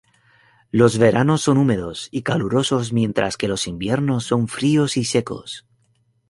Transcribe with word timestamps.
Los 0.71 0.97
veranos 0.97 1.43
son 1.43 1.59
húmedos 1.59 2.07
y 2.09 2.23
calurosos 2.23 2.91
mientras 2.91 3.37
que 3.37 3.47
los 3.47 3.67
inviernos 3.67 4.23
son 4.23 4.47
fríos 4.47 4.97
y 4.97 5.05
secos. 5.05 5.67